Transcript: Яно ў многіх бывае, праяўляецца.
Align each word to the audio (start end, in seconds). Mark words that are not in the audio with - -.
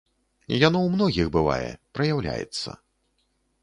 Яно 0.67 0.79
ў 0.83 0.87
многіх 0.95 1.27
бывае, 1.37 1.69
праяўляецца. 1.99 2.69